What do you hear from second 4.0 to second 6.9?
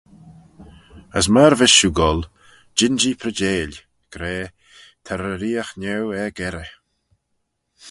gra, ta reeriaght niau er-gerrey.